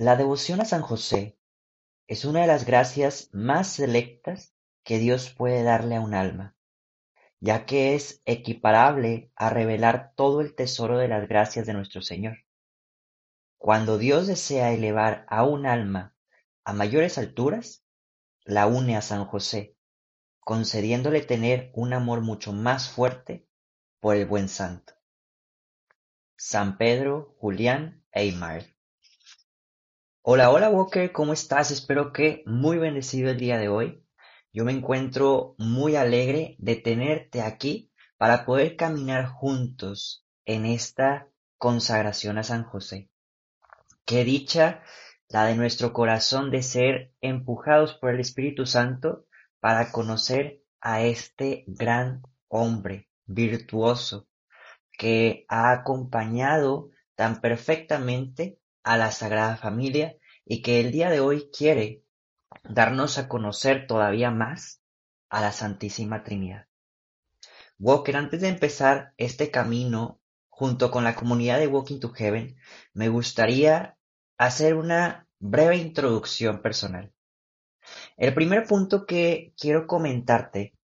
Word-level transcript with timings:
La 0.00 0.16
devoción 0.16 0.62
a 0.62 0.64
San 0.64 0.80
José 0.80 1.36
es 2.08 2.24
una 2.24 2.40
de 2.40 2.46
las 2.46 2.64
gracias 2.64 3.28
más 3.34 3.68
selectas 3.68 4.54
que 4.82 4.98
Dios 4.98 5.28
puede 5.28 5.62
darle 5.62 5.96
a 5.96 6.00
un 6.00 6.14
alma, 6.14 6.56
ya 7.38 7.66
que 7.66 7.94
es 7.94 8.22
equiparable 8.24 9.30
a 9.36 9.50
revelar 9.50 10.14
todo 10.16 10.40
el 10.40 10.54
tesoro 10.54 10.96
de 10.96 11.08
las 11.08 11.28
gracias 11.28 11.66
de 11.66 11.74
nuestro 11.74 12.00
Señor. 12.00 12.38
Cuando 13.58 13.98
Dios 13.98 14.26
desea 14.26 14.72
elevar 14.72 15.26
a 15.28 15.44
un 15.44 15.66
alma 15.66 16.16
a 16.64 16.72
mayores 16.72 17.18
alturas, 17.18 17.84
la 18.46 18.68
une 18.68 18.96
a 18.96 19.02
San 19.02 19.26
José, 19.26 19.76
concediéndole 20.38 21.20
tener 21.20 21.70
un 21.74 21.92
amor 21.92 22.22
mucho 22.22 22.54
más 22.54 22.88
fuerte 22.88 23.46
por 24.00 24.16
el 24.16 24.24
buen 24.24 24.48
santo. 24.48 24.94
San 26.38 26.78
Pedro, 26.78 27.36
Julián 27.38 28.02
e 28.12 28.24
Hola, 30.22 30.50
hola 30.50 30.68
Walker, 30.68 31.12
¿cómo 31.12 31.32
estás? 31.32 31.70
Espero 31.70 32.12
que 32.12 32.42
muy 32.44 32.76
bendecido 32.76 33.30
el 33.30 33.38
día 33.38 33.56
de 33.56 33.68
hoy. 33.68 34.04
Yo 34.52 34.66
me 34.66 34.72
encuentro 34.72 35.54
muy 35.56 35.96
alegre 35.96 36.56
de 36.58 36.76
tenerte 36.76 37.40
aquí 37.40 37.90
para 38.18 38.44
poder 38.44 38.76
caminar 38.76 39.28
juntos 39.28 40.26
en 40.44 40.66
esta 40.66 41.26
consagración 41.56 42.36
a 42.36 42.42
San 42.42 42.64
José. 42.64 43.08
Qué 44.04 44.24
dicha 44.24 44.82
la 45.30 45.46
de 45.46 45.56
nuestro 45.56 45.94
corazón 45.94 46.50
de 46.50 46.62
ser 46.62 47.14
empujados 47.22 47.94
por 47.94 48.10
el 48.10 48.20
Espíritu 48.20 48.66
Santo 48.66 49.24
para 49.58 49.90
conocer 49.90 50.60
a 50.82 51.00
este 51.02 51.64
gran 51.66 52.20
hombre 52.48 53.08
virtuoso 53.24 54.28
que 54.92 55.46
ha 55.48 55.72
acompañado 55.72 56.90
tan 57.14 57.40
perfectamente 57.40 58.59
a 58.82 58.96
la 58.96 59.10
Sagrada 59.10 59.56
Familia 59.56 60.16
y 60.44 60.62
que 60.62 60.80
el 60.80 60.90
día 60.90 61.10
de 61.10 61.20
hoy 61.20 61.50
quiere 61.56 62.02
darnos 62.64 63.18
a 63.18 63.28
conocer 63.28 63.86
todavía 63.86 64.30
más 64.30 64.82
a 65.28 65.40
la 65.40 65.52
Santísima 65.52 66.24
Trinidad. 66.24 66.66
Walker, 67.78 68.16
antes 68.16 68.40
de 68.40 68.48
empezar 68.48 69.14
este 69.16 69.50
camino 69.50 70.20
junto 70.48 70.90
con 70.90 71.04
la 71.04 71.14
comunidad 71.14 71.58
de 71.58 71.66
Walking 71.66 72.00
to 72.00 72.12
Heaven, 72.12 72.56
me 72.92 73.08
gustaría 73.08 73.96
hacer 74.36 74.74
una 74.74 75.26
breve 75.38 75.76
introducción 75.76 76.60
personal. 76.60 77.12
El 78.16 78.34
primer 78.34 78.66
punto 78.66 79.06
que 79.06 79.54
quiero 79.56 79.86
comentarte 79.86 80.74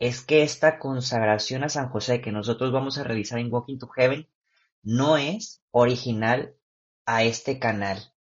es 0.00 0.22
que 0.22 0.42
esta 0.42 0.78
consagración 0.78 1.62
a 1.62 1.68
San 1.68 1.88
José 1.88 2.20
que 2.20 2.32
nosotros 2.32 2.72
vamos 2.72 2.98
a 2.98 3.04
realizar 3.04 3.38
en 3.38 3.52
Walking 3.52 3.78
to 3.78 3.88
Heaven 3.88 4.28
no 4.82 5.16
es 5.16 5.62
original 5.70 6.56
a 7.06 7.24
este 7.24 7.58
canal. 7.58 8.12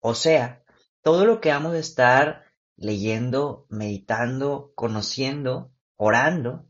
O 0.00 0.14
sea, 0.14 0.64
todo 1.02 1.24
lo 1.26 1.40
que 1.40 1.50
vamos 1.50 1.74
a 1.74 1.78
estar 1.78 2.44
leyendo, 2.76 3.66
meditando, 3.68 4.72
conociendo, 4.74 5.72
orando, 5.96 6.66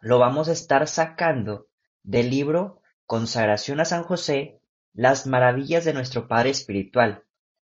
lo 0.00 0.18
vamos 0.18 0.48
a 0.48 0.52
estar 0.52 0.86
sacando 0.88 1.68
del 2.02 2.30
libro 2.30 2.82
Consagración 3.06 3.80
a 3.80 3.84
San 3.84 4.02
José, 4.02 4.60
las 4.92 5.26
maravillas 5.26 5.84
de 5.84 5.94
nuestro 5.94 6.28
Padre 6.28 6.50
Espiritual, 6.50 7.24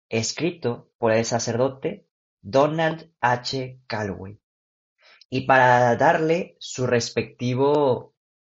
escrito 0.08 0.91
por 0.98 1.12
el 1.12 1.25
sacerdote 1.25 2.06
Donald 2.41 3.12
H. 3.20 3.80
Calloway. 3.86 4.41
Y 5.30 5.47
para 5.47 5.97
darle 5.97 6.56
su 6.61 6.86
respectivo 6.86 8.14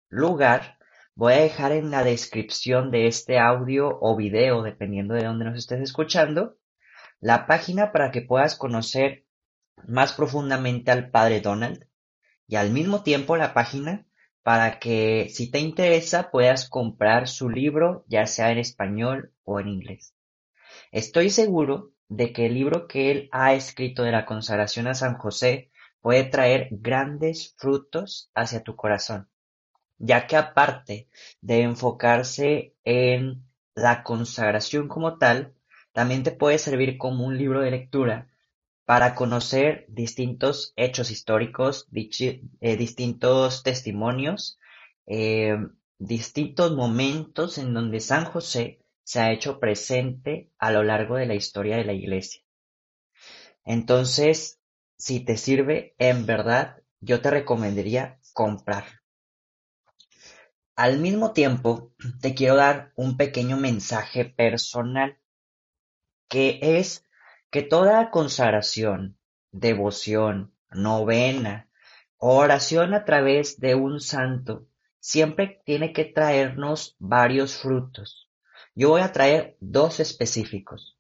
lugar, 0.09 0.78
Voy 1.19 1.33
a 1.33 1.41
dejar 1.41 1.73
en 1.73 1.91
la 1.91 2.05
descripción 2.05 2.93
de 2.93 3.09
este 3.09 3.41
audio 3.41 3.99
o 4.01 4.15
video, 4.15 4.63
dependiendo 4.63 5.15
de 5.15 5.25
dónde 5.25 5.47
nos 5.47 5.59
estés 5.59 5.81
escuchando, 5.81 6.57
la 7.19 7.49
página 7.49 7.91
para 7.91 8.13
que 8.13 8.23
puedas 8.23 8.55
conocer 8.55 9.25
más 9.89 10.13
profundamente 10.13 10.93
al 10.93 11.11
padre 11.11 11.41
Donald 11.41 11.89
y 12.47 12.55
al 12.55 12.71
mismo 12.71 13.03
tiempo 13.03 13.37
la 13.37 13.53
página 13.53 14.07
para 14.45 14.79
que 14.79 15.29
si 15.29 15.51
te 15.51 15.59
interesa 15.59 16.31
puedas 16.31 16.69
comprar 16.69 17.27
su 17.27 17.51
libro 17.51 18.05
ya 18.07 18.25
sea 18.27 18.53
en 18.53 18.59
español 18.59 19.33
o 19.43 19.59
en 19.59 19.67
inglés. 19.67 20.15
Estoy 20.93 21.31
seguro 21.31 21.91
de 22.07 22.33
que 22.33 22.47
el 22.47 22.55
libro 22.55 22.87
que 22.87 23.11
él 23.11 23.29
ha 23.33 23.55
escrito 23.55 24.05
de 24.05 24.13
la 24.13 24.25
consagración 24.25 24.87
a 24.87 24.95
San 24.95 25.19
José 25.19 25.73
puede 26.01 26.23
traer 26.23 26.69
grandes 26.71 27.57
frutos 27.59 28.31
hacia 28.37 28.63
tu 28.63 28.77
corazón 28.77 29.29
ya 29.99 30.27
que 30.27 30.37
aparte 30.37 31.09
de 31.41 31.63
enfocarse 31.63 32.75
en 32.85 33.45
la 33.75 34.03
consagración 34.03 34.89
como 34.89 35.19
tal, 35.19 35.55
también 35.93 36.23
te 36.23 36.33
puede 36.33 36.59
servir 36.59 36.99
como 36.99 37.27
un 37.27 37.37
libro 37.37 37.61
de 37.61 37.71
lectura 37.71 38.29
para 38.85 39.15
conocer 39.15 39.85
distintos 39.89 40.73
hechos 40.77 41.11
históricos, 41.11 41.89
eh, 41.93 42.77
distintos 42.77 43.63
testimonios, 43.63 44.59
eh, 45.07 45.59
distintos 45.99 46.75
momentos 46.75 47.59
en 47.59 47.75
donde 47.75 48.01
San 48.01 48.25
José 48.25 48.81
se 49.03 49.21
ha 49.21 49.33
hecho 49.33 49.59
presente 49.59 50.51
a 50.59 50.71
lo 50.71 50.83
largo 50.85 51.17
de 51.17 51.27
la 51.27 51.35
historia 51.35 51.77
de 51.77 51.85
la 51.85 51.93
iglesia. 51.93 52.43
Entonces, 53.65 54.59
si 54.97 55.21
te 55.21 55.37
sirve, 55.37 55.95
en 55.99 56.25
verdad, 56.25 56.77
yo 57.01 57.21
te 57.21 57.31
recomendaría 57.31 58.19
comprar. 58.33 58.85
Al 60.79 61.01
mismo 61.01 61.33
tiempo, 61.33 61.91
te 62.21 62.37
quiero 62.37 62.55
dar 62.55 62.93
un 62.95 63.17
pequeño 63.17 63.57
mensaje 63.57 64.25
personal, 64.25 65.19
que 66.29 66.61
es 66.63 67.05
que 67.51 67.63
toda 67.63 68.13
consagración, 68.13 69.19
devoción, 69.51 70.55
novena, 70.71 71.69
oración 72.17 72.95
a 72.95 73.05
través 73.05 73.59
de 73.59 73.75
un 73.75 73.99
santo, 73.99 74.69
siempre 75.01 75.61
tiene 75.65 75.93
que 75.93 76.05
traernos 76.05 76.95
varios 77.01 77.57
frutos. 77.57 78.31
Yo 78.77 78.91
voy 78.91 79.01
a 79.01 79.11
traer 79.11 79.57
dos 79.59 79.99
específicos. 79.99 80.97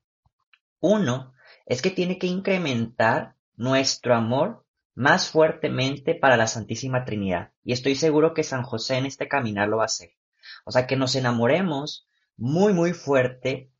Uno 0.80 1.34
es 1.66 1.82
que 1.82 1.90
tiene 1.90 2.18
que 2.18 2.26
incrementar 2.26 3.36
nuestro 3.54 4.16
amor 4.16 4.66
más 4.98 5.30
fuertemente 5.30 6.16
para 6.16 6.36
la 6.36 6.48
Santísima 6.48 7.04
Trinidad. 7.04 7.52
Y 7.62 7.72
estoy 7.72 7.94
seguro 7.94 8.34
que 8.34 8.42
San 8.42 8.64
José 8.64 8.96
en 8.96 9.06
este 9.06 9.28
caminar 9.28 9.68
lo 9.68 9.76
va 9.76 9.84
a 9.84 9.86
hacer. 9.86 10.16
O 10.64 10.72
sea, 10.72 10.88
que 10.88 10.96
nos 10.96 11.14
enamoremos 11.14 12.08
muy, 12.36 12.72
muy 12.72 12.92
fuerte 12.94 13.70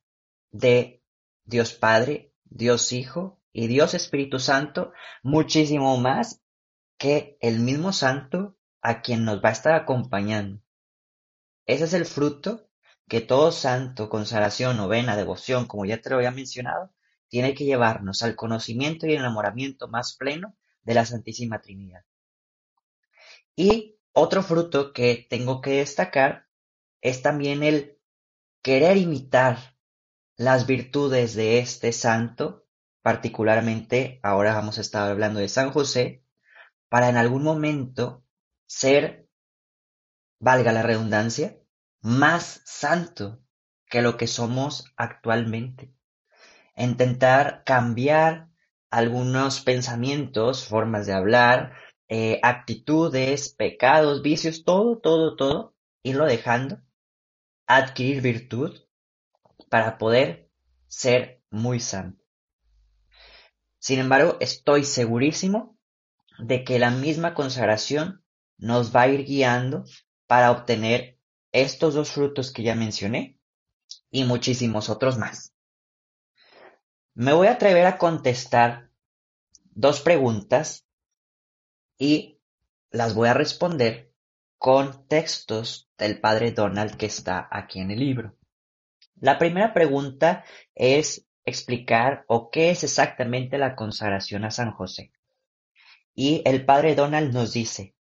de 0.53 1.03
Dios 1.43 1.75
Padre, 1.75 2.33
Dios 2.45 2.93
Hijo 2.93 3.41
y 3.53 3.67
Dios 3.67 3.95
Espíritu 3.95 4.39
Santo, 4.39 4.93
muchísimo 5.25 5.97
más 5.97 6.41
que 6.99 7.37
el 7.41 7.59
mismo 7.59 7.93
Santo 7.93 8.57
a 8.81 9.03
quien 9.03 9.25
nos 9.25 9.43
va 9.43 9.49
a 9.49 9.53
estar 9.53 9.75
acompañando. 9.75 10.63
Ese 11.67 11.83
es 11.83 11.95
el 11.95 12.07
fruto 12.07 12.69
que 13.09 13.21
todo 13.21 13.51
santo, 13.51 14.09
consagración, 14.09 14.77
novena, 14.77 15.17
devoción, 15.17 15.67
como 15.67 15.85
ya 15.85 16.01
te 16.01 16.11
lo 16.11 16.17
había 16.17 16.31
mencionado, 16.31 16.93
tiene 17.27 17.55
que 17.55 17.65
llevarnos 17.65 18.23
al 18.23 18.37
conocimiento 18.37 19.09
y 19.09 19.15
enamoramiento 19.15 19.89
más 19.89 20.15
pleno 20.17 20.55
de 20.89 20.95
la 20.95 21.05
Santísima 21.05 21.61
Trinidad. 21.61 22.03
Y 23.55 23.99
otro 24.13 24.43
fruto 24.43 24.95
que 24.95 25.27
tengo 25.29 25.61
que 25.61 25.73
destacar 25.73 26.47
es 27.03 27.21
también 27.21 27.63
el 27.63 27.99
querer 28.63 28.97
imitar 28.97 29.77
las 30.37 30.67
virtudes 30.67 31.35
de 31.35 31.59
este 31.59 31.93
santo, 31.93 32.67
particularmente 33.03 34.19
ahora 34.23 34.55
vamos 34.55 34.79
a 34.79 34.81
estar 34.81 35.11
hablando 35.11 35.41
de 35.41 35.51
San 35.51 35.73
José, 35.73 36.25
para 36.89 37.11
en 37.11 37.19
algún 37.19 37.43
momento 37.43 38.25
ser, 38.67 39.29
valga 40.41 40.73
la 40.73 40.83
redundancia, 40.83 41.59
más 42.01 42.63
santo 42.65 43.43
que 43.91 44.01
lo 44.01 44.17
que 44.17 44.27
somos 44.27 44.91
actualmente. 44.97 45.93
Intentar 46.75 47.63
cambiar 47.65 48.48
algunos 48.91 49.61
pensamientos, 49.61 50.67
formas 50.67 51.07
de 51.07 51.13
hablar, 51.13 51.75
eh, 52.09 52.41
actitudes, 52.43 53.55
pecados, 53.55 54.23
vicios, 54.23 54.65
todo, 54.65 54.99
todo, 54.99 55.37
todo, 55.37 55.75
irlo 56.03 56.25
dejando, 56.25 56.81
adquirir 57.67 58.23
virtud 58.23 58.79
para 59.69 59.99
poder 59.99 60.51
ser 60.87 61.43
muy 61.51 61.81
santo. 61.81 62.25
Sin 63.79 63.99
embargo, 63.99 64.37
estoy 64.41 64.85
segurísimo 64.85 65.79
de 66.39 66.65
que 66.65 66.79
la 66.79 66.91
misma 66.91 67.35
consagración 67.35 68.25
nos 68.57 68.95
va 68.95 69.03
a 69.03 69.09
ir 69.09 69.25
guiando 69.25 69.85
para 70.27 70.51
obtener 70.51 71.19
estos 71.53 71.95
dos 71.95 72.11
frutos 72.11 72.53
que 72.53 72.63
ya 72.63 72.75
mencioné 72.75 73.39
y 74.11 74.25
muchísimos 74.25 74.89
otros 74.89 75.19
más. 75.19 75.55
Me 77.21 77.33
voy 77.33 77.49
a 77.49 77.55
atrever 77.55 77.85
a 77.85 77.99
contestar 77.99 78.91
dos 79.73 80.01
preguntas 80.01 80.87
y 81.99 82.39
las 82.93 83.13
voy 83.13 83.27
a 83.27 83.35
responder 83.35 84.13
con 84.57 85.09
textos 85.09 85.91
del 85.99 86.21
padre 86.21 86.53
Donald 86.53 86.97
que 86.97 87.07
está 87.07 87.49
aquí 87.51 87.81
en 87.81 87.91
el 87.91 87.99
libro. 87.99 88.37
La 89.17 89.37
primera 89.37 89.75
pregunta 89.75 90.45
es 90.77 91.27
explicar 91.45 92.25
o 92.29 92.53
qué 92.53 92.71
es 92.71 92.85
exactamente 92.85 93.59
la 93.59 93.75
consagración 93.75 94.45
a 94.45 94.53
San 94.53 94.71
José. 94.71 95.11
Y 96.15 96.43
el 96.45 96.65
padre 96.65 96.95
Donald 96.95 97.35
nos 97.35 97.53
dice, 97.53 97.97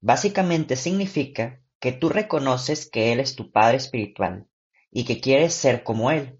básicamente 0.00 0.76
significa 0.76 1.60
que 1.80 1.90
tú 1.90 2.10
reconoces 2.10 2.88
que 2.88 3.12
Él 3.12 3.18
es 3.18 3.34
tu 3.34 3.50
Padre 3.50 3.78
espiritual 3.78 4.46
y 4.92 5.04
que 5.04 5.20
quieres 5.20 5.52
ser 5.52 5.82
como 5.82 6.12
Él. 6.12 6.38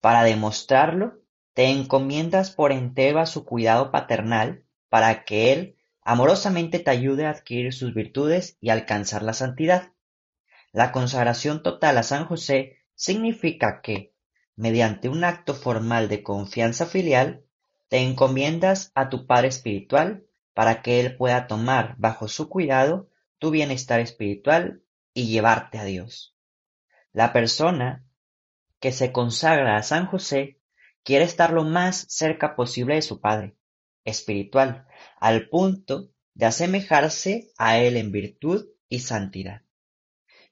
Para 0.00 0.24
demostrarlo, 0.24 1.21
te 1.54 1.66
encomiendas 1.66 2.50
por 2.50 2.72
entero 2.72 3.20
a 3.20 3.26
su 3.26 3.44
cuidado 3.44 3.90
paternal 3.90 4.64
para 4.88 5.24
que 5.24 5.52
Él 5.52 5.76
amorosamente 6.02 6.78
te 6.78 6.90
ayude 6.90 7.26
a 7.26 7.30
adquirir 7.30 7.72
sus 7.72 7.94
virtudes 7.94 8.56
y 8.60 8.70
alcanzar 8.70 9.22
la 9.22 9.34
santidad. 9.34 9.92
La 10.72 10.92
consagración 10.92 11.62
total 11.62 11.98
a 11.98 12.02
San 12.02 12.24
José 12.24 12.78
significa 12.94 13.80
que, 13.82 14.14
mediante 14.56 15.08
un 15.08 15.24
acto 15.24 15.54
formal 15.54 16.08
de 16.08 16.22
confianza 16.22 16.86
filial, 16.86 17.44
te 17.88 17.98
encomiendas 17.98 18.90
a 18.94 19.10
tu 19.10 19.26
Padre 19.26 19.48
espiritual 19.48 20.24
para 20.54 20.82
que 20.82 21.00
Él 21.00 21.16
pueda 21.16 21.46
tomar 21.46 21.94
bajo 21.98 22.28
su 22.28 22.48
cuidado 22.48 23.08
tu 23.38 23.50
bienestar 23.50 24.00
espiritual 24.00 24.82
y 25.12 25.26
llevarte 25.26 25.78
a 25.78 25.84
Dios. 25.84 26.34
La 27.12 27.32
persona 27.32 28.04
que 28.80 28.92
se 28.92 29.12
consagra 29.12 29.76
a 29.76 29.82
San 29.82 30.06
José 30.06 30.58
quiere 31.04 31.24
estar 31.24 31.52
lo 31.52 31.64
más 31.64 32.06
cerca 32.08 32.54
posible 32.56 32.96
de 32.96 33.02
su 33.02 33.20
Padre 33.20 33.56
espiritual, 34.04 34.86
al 35.20 35.48
punto 35.48 36.10
de 36.34 36.46
asemejarse 36.46 37.50
a 37.58 37.78
Él 37.78 37.96
en 37.96 38.10
virtud 38.10 38.66
y 38.88 39.00
santidad. 39.00 39.62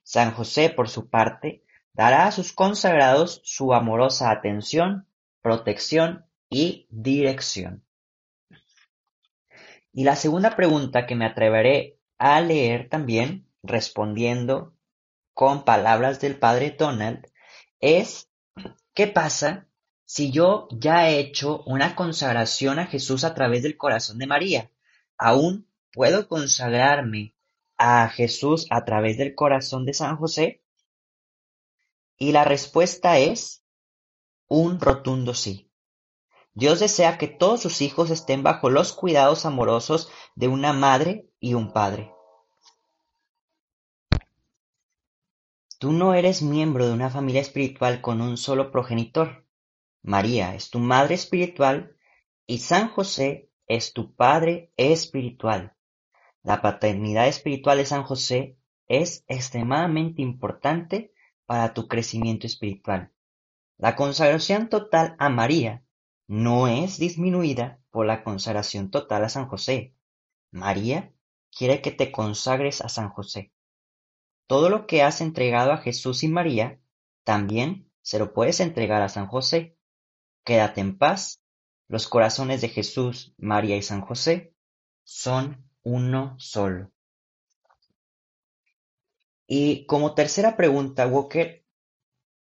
San 0.03 0.31
José, 0.31 0.69
por 0.69 0.89
su 0.89 1.09
parte, 1.09 1.63
dará 1.93 2.27
a 2.27 2.31
sus 2.31 2.53
consagrados 2.53 3.41
su 3.43 3.73
amorosa 3.73 4.31
atención, 4.31 5.07
protección 5.41 6.25
y 6.49 6.87
dirección. 6.89 7.85
Y 9.93 10.03
la 10.05 10.15
segunda 10.15 10.55
pregunta 10.55 11.05
que 11.05 11.15
me 11.15 11.25
atreveré 11.25 11.99
a 12.17 12.39
leer 12.39 12.87
también, 12.89 13.47
respondiendo 13.63 14.73
con 15.33 15.65
palabras 15.65 16.21
del 16.21 16.37
padre 16.37 16.75
Donald, 16.77 17.27
es 17.79 18.29
¿qué 18.93 19.07
pasa 19.07 19.67
si 20.13 20.29
yo 20.29 20.67
ya 20.71 21.09
he 21.09 21.19
hecho 21.19 21.63
una 21.65 21.95
consagración 21.95 22.79
a 22.79 22.85
Jesús 22.85 23.23
a 23.23 23.33
través 23.33 23.63
del 23.63 23.77
corazón 23.77 24.17
de 24.17 24.27
María? 24.27 24.69
¿Aún 25.17 25.69
puedo 25.93 26.27
consagrarme 26.27 27.33
a 27.77 28.09
Jesús 28.09 28.67
a 28.71 28.83
través 28.83 29.17
del 29.17 29.35
corazón 29.35 29.85
de 29.85 29.93
San 29.93 30.17
José? 30.17 30.61
Y 32.17 32.33
la 32.33 32.43
respuesta 32.43 33.19
es 33.19 33.63
un 34.49 34.81
rotundo 34.81 35.33
sí. 35.33 35.71
Dios 36.55 36.81
desea 36.81 37.17
que 37.17 37.29
todos 37.29 37.61
sus 37.61 37.81
hijos 37.81 38.09
estén 38.09 38.43
bajo 38.43 38.69
los 38.69 38.91
cuidados 38.91 39.45
amorosos 39.45 40.09
de 40.35 40.49
una 40.49 40.73
madre 40.73 41.29
y 41.39 41.53
un 41.53 41.71
padre. 41.71 42.11
Tú 45.79 45.93
no 45.93 46.13
eres 46.15 46.41
miembro 46.41 46.85
de 46.85 46.91
una 46.91 47.09
familia 47.09 47.39
espiritual 47.39 48.01
con 48.01 48.19
un 48.19 48.35
solo 48.35 48.71
progenitor. 48.71 49.45
María 50.03 50.55
es 50.55 50.69
tu 50.69 50.79
madre 50.79 51.15
espiritual 51.15 51.95
y 52.47 52.59
San 52.59 52.89
José 52.89 53.49
es 53.67 53.93
tu 53.93 54.15
padre 54.15 54.71
espiritual. 54.77 55.75
La 56.43 56.61
paternidad 56.61 57.27
espiritual 57.27 57.77
de 57.77 57.85
San 57.85 58.03
José 58.03 58.57
es 58.87 59.23
extremadamente 59.27 60.21
importante 60.21 61.13
para 61.45 61.73
tu 61.73 61.87
crecimiento 61.87 62.47
espiritual. 62.47 63.11
La 63.77 63.95
consagración 63.95 64.69
total 64.69 65.15
a 65.19 65.29
María 65.29 65.83
no 66.27 66.67
es 66.67 66.97
disminuida 66.97 67.79
por 67.89 68.05
la 68.05 68.23
consagración 68.23 68.89
total 68.89 69.23
a 69.23 69.29
San 69.29 69.47
José. 69.47 69.95
María 70.51 71.13
quiere 71.55 71.81
que 71.81 71.91
te 71.91 72.11
consagres 72.11 72.81
a 72.81 72.89
San 72.89 73.09
José. 73.09 73.51
Todo 74.47 74.69
lo 74.69 74.87
que 74.87 75.03
has 75.03 75.21
entregado 75.21 75.71
a 75.71 75.77
Jesús 75.77 76.23
y 76.23 76.27
María, 76.27 76.79
también 77.23 77.91
se 78.01 78.19
lo 78.19 78.33
puedes 78.33 78.59
entregar 78.59 79.01
a 79.01 79.09
San 79.09 79.27
José. 79.27 79.77
Quédate 80.43 80.81
en 80.81 80.97
paz. 80.97 81.41
Los 81.87 82.07
corazones 82.07 82.61
de 82.61 82.69
Jesús, 82.69 83.33
María 83.37 83.75
y 83.75 83.81
San 83.81 84.01
José 84.01 84.53
son 85.03 85.69
uno 85.83 86.35
solo. 86.39 86.91
Y 89.45 89.85
como 89.85 90.13
tercera 90.13 90.55
pregunta, 90.55 91.07
Walker, 91.07 91.65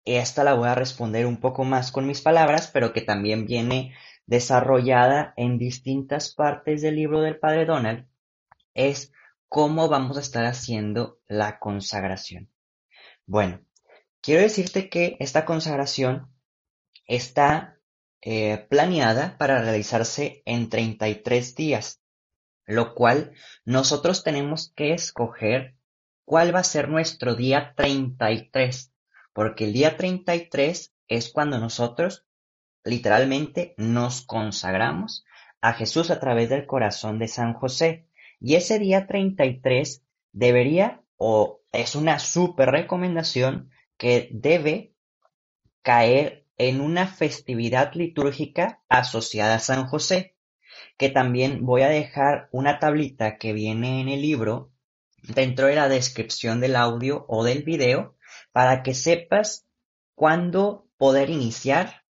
esta 0.06 0.44
la 0.44 0.54
voy 0.54 0.68
a 0.68 0.74
responder 0.74 1.26
un 1.26 1.38
poco 1.38 1.64
más 1.64 1.92
con 1.92 2.06
mis 2.06 2.22
palabras, 2.22 2.70
pero 2.72 2.92
que 2.92 3.02
también 3.02 3.44
viene 3.44 3.94
desarrollada 4.24 5.34
en 5.36 5.58
distintas 5.58 6.34
partes 6.34 6.80
del 6.80 6.96
libro 6.96 7.20
del 7.20 7.38
Padre 7.38 7.66
Donald, 7.66 8.06
es 8.74 9.12
cómo 9.48 9.88
vamos 9.88 10.16
a 10.16 10.20
estar 10.20 10.44
haciendo 10.44 11.18
la 11.26 11.58
consagración. 11.58 12.50
Bueno, 13.26 13.60
quiero 14.20 14.42
decirte 14.42 14.88
que 14.88 15.16
esta 15.20 15.44
consagración 15.44 16.32
está 17.06 17.75
planeada 18.68 19.36
para 19.38 19.62
realizarse 19.62 20.42
en 20.46 20.68
33 20.68 21.54
días, 21.54 22.02
lo 22.66 22.94
cual 22.94 23.32
nosotros 23.64 24.24
tenemos 24.24 24.72
que 24.74 24.92
escoger 24.92 25.76
cuál 26.24 26.54
va 26.54 26.60
a 26.60 26.64
ser 26.64 26.88
nuestro 26.88 27.36
día 27.36 27.72
33, 27.76 28.92
porque 29.32 29.64
el 29.64 29.72
día 29.72 29.96
33 29.96 30.92
es 31.08 31.30
cuando 31.30 31.58
nosotros 31.58 32.26
literalmente 32.84 33.74
nos 33.76 34.22
consagramos 34.22 35.24
a 35.60 35.72
Jesús 35.72 36.10
a 36.10 36.20
través 36.20 36.48
del 36.48 36.66
corazón 36.66 37.18
de 37.18 37.28
San 37.28 37.54
José. 37.54 38.08
Y 38.40 38.54
ese 38.54 38.78
día 38.78 39.06
33 39.06 40.02
debería, 40.32 41.02
o 41.16 41.60
es 41.72 41.94
una 41.94 42.18
súper 42.18 42.70
recomendación, 42.70 43.70
que 43.96 44.28
debe 44.32 44.94
caer 45.82 46.45
en 46.58 46.80
una 46.80 47.06
festividad 47.06 47.92
litúrgica 47.94 48.82
asociada 48.88 49.56
a 49.56 49.60
San 49.60 49.86
José, 49.86 50.36
que 50.96 51.10
también 51.10 51.64
voy 51.64 51.82
a 51.82 51.88
dejar 51.88 52.48
una 52.52 52.78
tablita 52.78 53.38
que 53.38 53.52
viene 53.52 54.00
en 54.00 54.08
el 54.08 54.22
libro 54.22 54.72
dentro 55.22 55.66
de 55.66 55.74
la 55.74 55.88
descripción 55.88 56.60
del 56.60 56.76
audio 56.76 57.24
o 57.28 57.44
del 57.44 57.62
video 57.62 58.16
para 58.52 58.82
que 58.82 58.94
sepas 58.94 59.66
cuándo 60.14 60.88
poder 60.96 61.30
iniciar 61.30 62.04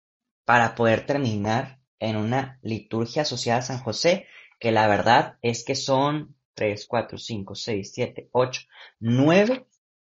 para 0.45 0.75
poder 0.75 1.05
terminar 1.05 1.79
en 1.99 2.17
una 2.17 2.59
liturgia 2.61 3.21
asociada 3.21 3.59
a 3.59 3.63
San 3.63 3.79
José, 3.79 4.27
que 4.59 4.71
la 4.71 4.87
verdad 4.87 5.37
es 5.41 5.63
que 5.63 5.75
son 5.75 6.35
3, 6.55 6.85
4, 6.85 7.17
5, 7.17 7.55
6, 7.55 7.91
7, 7.93 8.29
8, 8.31 8.61
9 8.99 9.67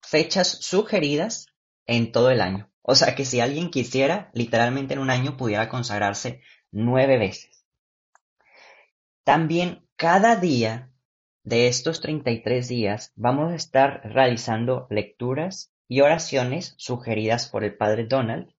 fechas 0.02 0.60
sugeridas 0.62 1.48
en 1.86 2.12
todo 2.12 2.30
el 2.30 2.42
año. 2.42 2.70
O 2.90 2.96
sea 2.96 3.16
que 3.16 3.26
si 3.26 3.42
alguien 3.42 3.70
quisiera, 3.70 4.32
literalmente 4.34 4.94
en 4.94 5.02
un 5.02 5.10
año 5.10 5.36
pudiera 5.36 5.68
consagrarse 5.68 6.40
nueve 6.72 7.18
veces. 7.18 7.66
También 9.26 9.86
cada 9.98 10.38
día 10.38 10.90
de 11.44 11.68
estos 11.68 12.00
33 12.00 12.66
días 12.70 13.12
vamos 13.18 13.52
a 13.52 13.56
estar 13.56 14.00
realizando 14.06 14.88
lecturas 14.90 15.74
y 15.90 16.00
oraciones 16.00 16.76
sugeridas 16.78 17.50
por 17.50 17.66
el 17.66 17.76
Padre 17.76 18.06
Donald, 18.06 18.54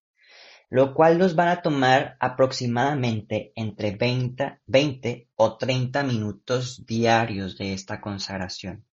lo 0.69 0.93
cual 0.93 1.17
nos 1.17 1.33
van 1.33 1.47
a 1.47 1.63
tomar 1.63 2.15
aproximadamente 2.19 3.51
entre 3.55 3.95
20, 3.95 4.59
20 4.67 5.27
o 5.37 5.57
30 5.57 6.03
minutos 6.03 6.85
diarios 6.85 7.57
de 7.57 7.73
esta 7.73 7.99
consagración. 7.99 8.85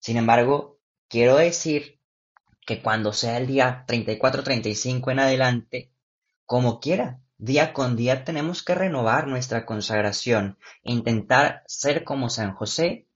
Sin 0.00 0.16
embargo, 0.16 0.80
quiero 1.06 1.36
decir 1.36 1.99
que 2.70 2.82
cuando 2.82 3.12
sea 3.12 3.36
el 3.38 3.48
día 3.48 3.84
34-35 3.88 5.10
en 5.10 5.18
adelante, 5.18 5.90
como 6.46 6.78
quiera, 6.78 7.20
Día 7.42 7.72
con 7.72 7.96
día 7.96 8.22
tenemos 8.22 8.62
que 8.62 8.74
renovar 8.74 9.26
nuestra 9.26 9.64
consagración 9.64 10.58
e 10.82 10.92
intentar 10.92 11.64
ser 11.66 12.04
como 12.04 12.28
San 12.28 12.52
José 12.52 13.08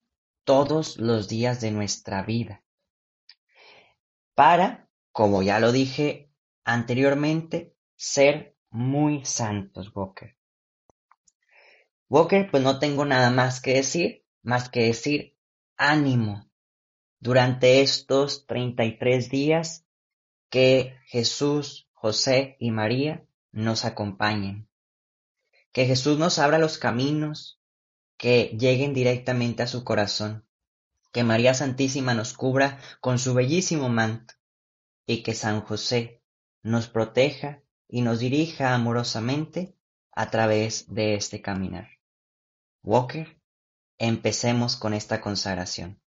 todos 0.44 0.96
los 0.96 1.28
días 1.28 1.60
de 1.60 1.70
nuestra 1.70 2.22
vida. 2.22 2.62
Para, 4.34 4.88
como 5.12 5.42
ya 5.42 5.60
lo 5.60 5.72
dije 5.72 6.30
anteriormente, 6.64 7.74
ser 7.96 8.56
muy 8.70 9.26
santos, 9.26 9.94
Walker. 9.94 10.38
Walker, 12.08 12.50
pues 12.50 12.62
no 12.62 12.78
tengo 12.78 13.04
nada 13.04 13.30
más 13.30 13.60
que 13.60 13.74
decir, 13.74 14.24
más 14.42 14.70
que 14.70 14.84
decir 14.84 15.36
ánimo. 15.76 16.48
Durante 17.24 17.80
estos 17.80 18.46
33 18.46 19.30
días 19.30 19.86
que 20.50 20.98
Jesús, 21.06 21.88
José 21.94 22.58
y 22.60 22.70
María 22.70 23.24
nos 23.50 23.86
acompañen. 23.86 24.68
Que 25.72 25.86
Jesús 25.86 26.18
nos 26.18 26.38
abra 26.38 26.58
los 26.58 26.76
caminos 26.76 27.58
que 28.18 28.54
lleguen 28.60 28.92
directamente 28.92 29.62
a 29.62 29.66
su 29.66 29.84
corazón. 29.84 30.44
Que 31.12 31.24
María 31.24 31.54
Santísima 31.54 32.12
nos 32.12 32.34
cubra 32.34 32.78
con 33.00 33.18
su 33.18 33.32
bellísimo 33.32 33.88
manto 33.88 34.34
y 35.06 35.22
que 35.22 35.32
San 35.32 35.62
José 35.62 36.20
nos 36.62 36.88
proteja 36.88 37.62
y 37.88 38.02
nos 38.02 38.18
dirija 38.18 38.74
amorosamente 38.74 39.74
a 40.12 40.30
través 40.30 40.92
de 40.92 41.14
este 41.14 41.40
caminar. 41.40 41.88
Walker, 42.82 43.40
empecemos 43.96 44.76
con 44.76 44.92
esta 44.92 45.22
consagración. 45.22 46.03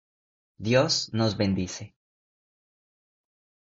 Dios 0.58 1.10
nos 1.14 1.38
bendice. 1.38 1.95